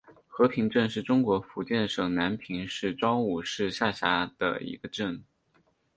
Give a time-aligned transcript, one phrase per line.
[0.27, 5.23] 和平镇是中国福建省南平市邵武市下辖的一个镇。